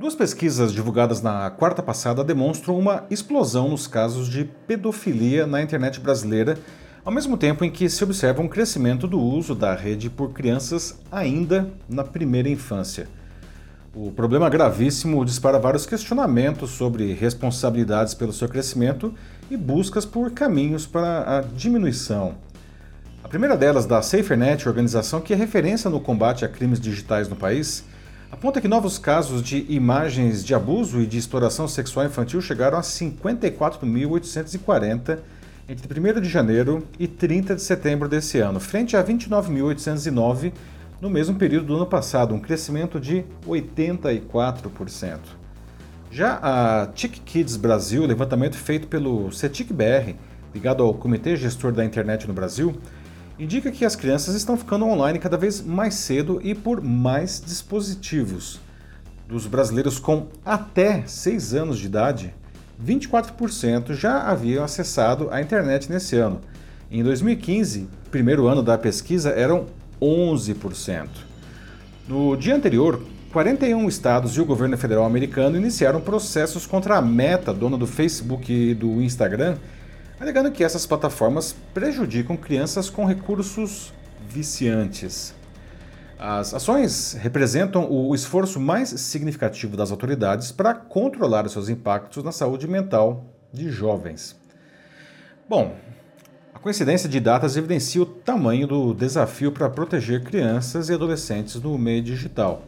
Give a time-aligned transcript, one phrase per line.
[0.00, 5.98] Duas pesquisas divulgadas na quarta passada demonstram uma explosão nos casos de pedofilia na internet
[5.98, 6.56] brasileira,
[7.04, 11.00] ao mesmo tempo em que se observa um crescimento do uso da rede por crianças
[11.10, 13.08] ainda na primeira infância.
[13.92, 19.12] O problema gravíssimo dispara vários questionamentos sobre responsabilidades pelo seu crescimento
[19.50, 22.36] e buscas por caminhos para a diminuição.
[23.24, 27.34] A primeira delas, da SaferNet, organização que é referência no combate a crimes digitais no
[27.34, 27.84] país,
[28.30, 32.82] aponta que novos casos de imagens de abuso e de exploração sexual infantil chegaram a
[32.82, 35.18] 54.840
[35.68, 40.52] entre 1 de janeiro e 30 de setembro desse ano, frente a 29.809
[41.00, 45.18] no mesmo período do ano passado, um crescimento de 84%.
[46.10, 50.14] Já a TIC Kids Brasil, levantamento feito pelo CETIC BR,
[50.54, 52.74] ligado ao Comitê Gestor da Internet no Brasil,
[53.38, 58.60] indica que as crianças estão ficando online cada vez mais cedo e por mais dispositivos.
[59.28, 62.34] Dos brasileiros com até 6 anos de idade,
[62.84, 66.40] 24% já haviam acessado a internet nesse ano.
[66.90, 69.66] Em 2015, primeiro ano da pesquisa, eram
[70.00, 71.08] 11%.
[72.08, 77.52] No dia anterior, 41 estados e o governo federal americano iniciaram processos contra a Meta,
[77.52, 79.58] dona do Facebook e do Instagram,
[80.20, 83.92] alegando que essas plataformas prejudicam crianças com recursos
[84.28, 85.34] viciantes.
[86.18, 92.32] As ações representam o esforço mais significativo das autoridades para controlar os seus impactos na
[92.32, 94.36] saúde mental de jovens.
[95.48, 95.76] Bom,
[96.52, 101.78] a coincidência de datas evidencia o tamanho do desafio para proteger crianças e adolescentes no
[101.78, 102.64] meio digital.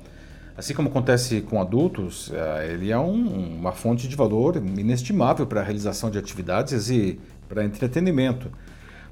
[0.56, 5.60] Assim como acontece com adultos, eh, ele é um, uma fonte de valor inestimável para
[5.60, 7.18] a realização de atividades e
[7.50, 8.48] para entretenimento.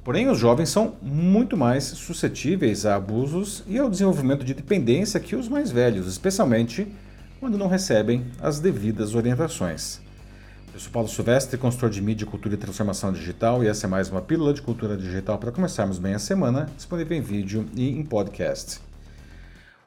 [0.04, 5.36] Porém, os jovens são muito mais suscetíveis a abusos e ao desenvolvimento de dependência que
[5.36, 6.86] os mais velhos, especialmente
[7.40, 10.00] quando não recebem as devidas orientações.
[10.72, 14.08] Eu sou Paulo Silvestre, consultor de mídia, cultura e transformação digital, e essa é mais
[14.08, 18.04] uma pílula de cultura digital para começarmos bem a semana, disponível em vídeo e em
[18.04, 18.87] podcast.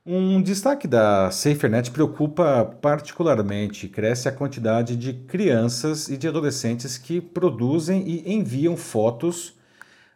[0.03, 7.21] Um destaque da SaferNet preocupa particularmente, cresce a quantidade de crianças e de adolescentes que
[7.21, 9.53] produzem e enviam fotos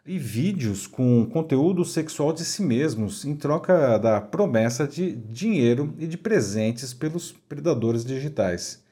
[0.04, 6.08] e vídeos com conteúdo sexual de si mesmos em troca da promessa de dinheiro e
[6.08, 8.84] de presentes pelos predadores digitais.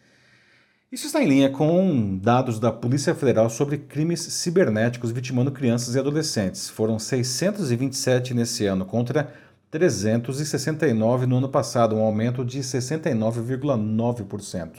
[0.92, 5.98] Isso está em linha com dados da Polícia Federal sobre crimes cibernéticos vitimando crianças e
[5.98, 6.68] adolescentes.
[6.68, 9.34] Foram 627 nesse ano contra
[9.74, 14.70] 369 no ano passado, um aumento de 69,9%.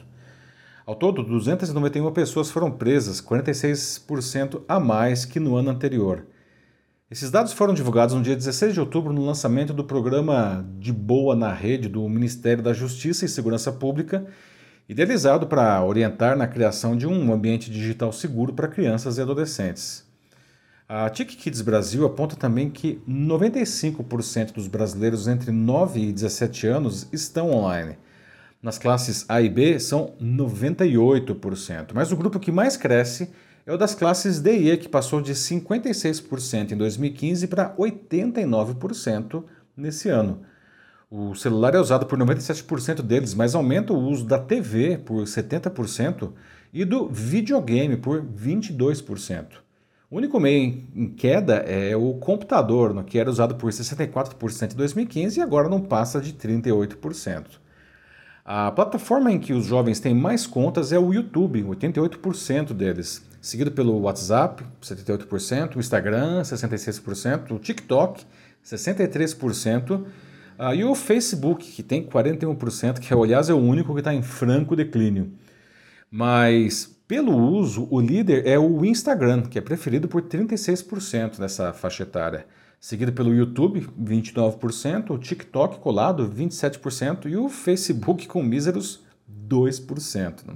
[0.85, 6.25] Ao todo, 291 pessoas foram presas, 46% a mais que no ano anterior.
[7.11, 11.35] Esses dados foram divulgados no dia 16 de outubro no lançamento do programa De Boa
[11.35, 14.25] na Rede do Ministério da Justiça e Segurança Pública,
[14.87, 20.04] idealizado para orientar na criação de um ambiente digital seguro para crianças e adolescentes.
[20.87, 27.07] A TIC Kids Brasil aponta também que 95% dos brasileiros entre 9 e 17 anos
[27.11, 27.97] estão online.
[28.61, 33.31] Nas classes A e B são 98%, mas o grupo que mais cresce
[33.65, 39.43] é o das classes D e E, que passou de 56% em 2015 para 89%
[39.75, 40.43] nesse ano.
[41.09, 46.31] O celular é usado por 97% deles, mas aumenta o uso da TV por 70%
[46.71, 49.64] e do videogame por 22%.
[50.15, 55.37] O único meio em queda é o computador, que era usado por 64% em 2015
[55.37, 57.43] e agora não passa de 38%.
[58.45, 63.73] A plataforma em que os jovens têm mais contas é o YouTube, 88% deles, seguido
[63.73, 68.23] pelo WhatsApp, 78%, o Instagram, 66%, o TikTok,
[68.63, 70.05] 63%, uh,
[70.73, 74.77] e o Facebook, que tem 41%, que aliás é o único que está em franco
[74.77, 75.33] declínio.
[76.09, 82.03] Mas pelo uso, o líder é o Instagram, que é preferido por 36% nessa faixa
[82.03, 82.47] etária,
[82.79, 89.03] seguido pelo YouTube, 29%, o TikTok colado, 27% e o Facebook com míseros
[89.47, 90.47] 2%.
[90.47, 90.55] Né?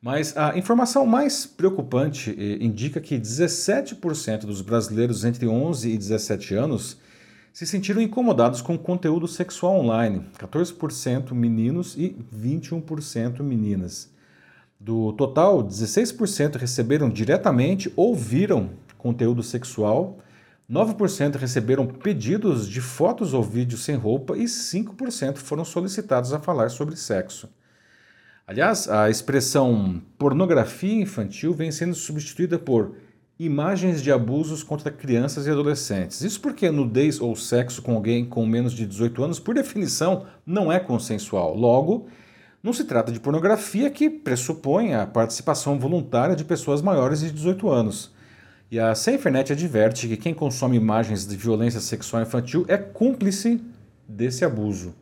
[0.00, 6.54] Mas a informação mais preocupante eh, indica que 17% dos brasileiros entre 11 e 17
[6.54, 6.98] anos
[7.52, 14.14] se sentiram incomodados com conteúdo sexual online, 14% meninos e 21% meninas.
[14.78, 20.18] Do total, 16% receberam diretamente ou viram conteúdo sexual,
[20.70, 26.68] 9% receberam pedidos de fotos ou vídeos sem roupa e 5% foram solicitados a falar
[26.70, 27.48] sobre sexo.
[28.46, 32.96] Aliás, a expressão pornografia infantil vem sendo substituída por
[33.38, 36.22] imagens de abusos contra crianças e adolescentes.
[36.22, 40.72] Isso porque nudez ou sexo com alguém com menos de 18 anos, por definição, não
[40.72, 41.54] é consensual.
[41.54, 42.08] Logo,
[42.66, 47.68] Não se trata de pornografia que pressupõe a participação voluntária de pessoas maiores de 18
[47.70, 48.12] anos.
[48.68, 53.62] E a SaferNet adverte que quem consome imagens de violência sexual infantil é cúmplice
[54.08, 54.96] desse abuso.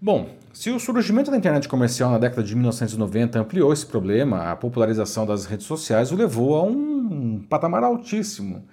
[0.00, 4.56] Bom, se o surgimento da internet comercial na década de 1990 ampliou esse problema, a
[4.56, 8.64] popularização das redes sociais o levou a um patamar altíssimo,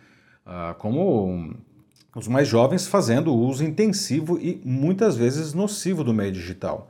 [0.45, 1.53] ah, como
[2.15, 6.89] os mais jovens fazendo uso intensivo e muitas vezes nocivo do meio digital.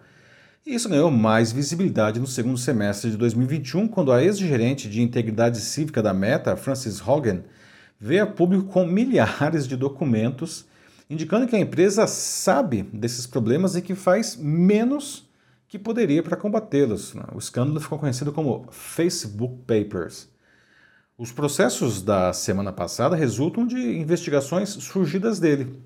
[0.65, 5.59] E isso ganhou mais visibilidade no segundo semestre de 2021, quando a ex-gerente de integridade
[5.61, 7.43] cívica da Meta, Frances Hogan,
[7.99, 10.65] veio a público com milhares de documentos
[11.09, 15.27] indicando que a empresa sabe desses problemas e que faz menos
[15.67, 17.13] que poderia para combatê-los.
[17.33, 20.29] O escândalo ficou conhecido como Facebook Papers.
[21.17, 25.81] Os processos da semana passada resultam de investigações surgidas dele.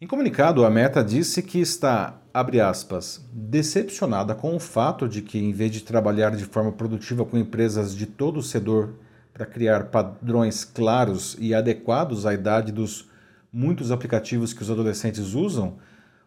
[0.00, 5.38] Em comunicado, a Meta disse que está, abre aspas, decepcionada com o fato de que,
[5.38, 8.94] em vez de trabalhar de forma produtiva com empresas de todo o setor
[9.34, 13.08] para criar padrões claros e adequados à idade dos
[13.52, 15.78] muitos aplicativos que os adolescentes usam,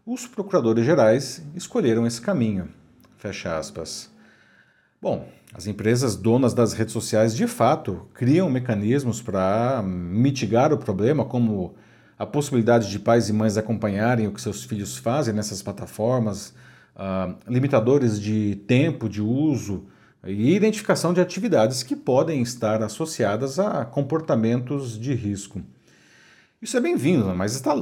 [0.06, 2.68] os procuradores gerais escolheram esse caminho.
[3.18, 4.12] Fecha aspas.
[5.02, 11.24] Bom, as empresas donas das redes sociais de fato criam mecanismos para mitigar o problema,
[11.24, 11.74] como
[12.22, 16.54] a possibilidade de pais e mães acompanharem o que seus filhos fazem nessas plataformas,
[16.96, 19.86] uh, limitadores de tempo de uso
[20.24, 25.64] e identificação de atividades que podem estar associadas a comportamentos de risco.
[26.62, 27.34] Isso é bem-vindo, né?
[27.34, 27.76] mas está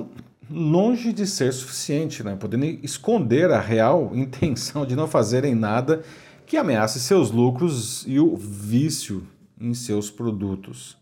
[0.50, 2.38] longe de ser suficiente, né?
[2.40, 6.02] podendo esconder a real intenção de não fazerem nada
[6.46, 9.22] que ameace seus lucros e o vício
[9.60, 10.99] em seus produtos.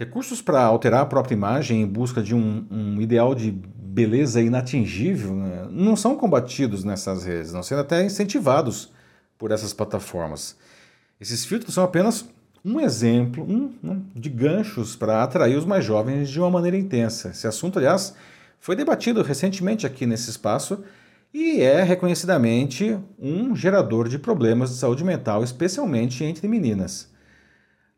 [0.00, 5.34] Recursos para alterar a própria imagem em busca de um, um ideal de beleza inatingível
[5.34, 5.68] né?
[5.70, 8.90] não são combatidos nessas redes, não sendo até incentivados
[9.36, 10.56] por essas plataformas.
[11.20, 12.24] Esses filtros são apenas
[12.64, 17.28] um exemplo um, um, de ganchos para atrair os mais jovens de uma maneira intensa.
[17.28, 18.14] Esse assunto, aliás,
[18.58, 20.82] foi debatido recentemente aqui nesse espaço
[21.30, 27.10] e é reconhecidamente um gerador de problemas de saúde mental, especialmente entre meninas.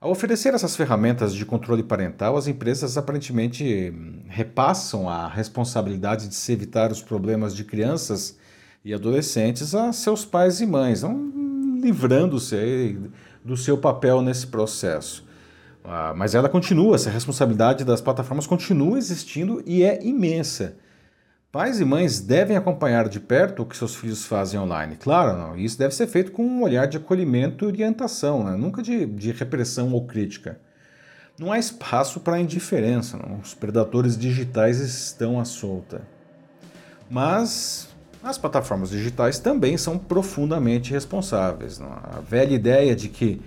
[0.02, 3.94] Ao oferecer essas ferramentas de controle parental, as empresas aparentemente
[4.26, 8.36] repassam a responsabilidade de se evitar os problemas de crianças
[8.84, 11.04] e adolescentes a seus pais e mães,
[11.80, 12.98] livrando-se
[13.44, 15.24] do seu papel nesse processo.
[15.84, 20.78] Ah, mas ela continua, essa responsabilidade das plataformas continua existindo e é imensa.
[21.52, 24.96] Pais e mães devem acompanhar de perto o que seus filhos fazem online.
[24.96, 28.56] Claro, não, isso deve ser feito com um olhar de acolhimento e orientação, né?
[28.56, 30.58] nunca de, de, repressão ou crítica.
[31.38, 33.38] Não há espaço para indiferença, não.
[33.38, 36.00] os predadores digitais estão à solta.
[37.10, 37.86] Mas
[38.24, 41.78] as plataformas digitais também são profundamente responsáveis.
[41.78, 41.92] Não?
[41.92, 43.42] A velha ideia de que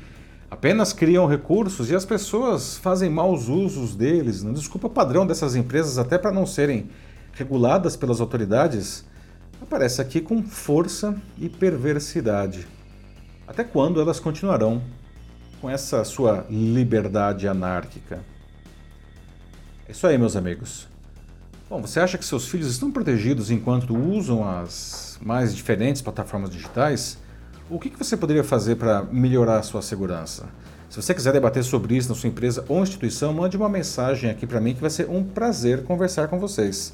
[0.51, 4.54] apenas criam recursos e as pessoas fazem maus usos deles, não?
[4.54, 6.88] desculpa padrão dessas empresas, até para não serem
[7.36, 9.06] reguladas pelas autoridades,
[9.62, 12.66] aparece aqui com força e perversidade.
[13.48, 14.82] Até quando elas continuarão
[15.62, 18.22] com essa sua liberdade anárquica?
[19.88, 20.88] É isso aí, meus amigos.
[21.70, 27.18] Bom, você acha que seus filhos estão protegidos enquanto usam as mais diferentes plataformas digitais?
[27.70, 30.46] O que você poderia fazer para melhorar a sua segurança?
[30.89, 34.48] Se você quiser debater sobre isso na sua empresa ou instituição, mande uma mensagem aqui
[34.48, 36.94] para mim que vai ser um prazer conversar com vocês.